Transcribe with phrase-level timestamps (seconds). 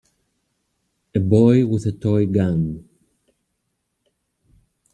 [1.13, 2.89] A boy with a toy gun.